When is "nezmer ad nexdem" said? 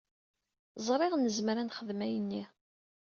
1.17-1.99